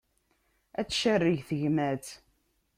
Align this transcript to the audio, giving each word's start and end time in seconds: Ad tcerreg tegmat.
Ad 0.79 0.87
tcerreg 0.87 1.39
tegmat. 1.47 2.05